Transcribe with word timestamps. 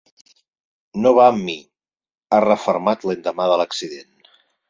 No 1.01 1.11
va 1.17 1.25
amb 1.33 1.43
mi, 1.49 1.57
ha 2.37 2.41
refermat 2.45 3.07
l’endemà 3.09 3.51
de 3.53 3.61
l’incident. 3.63 4.27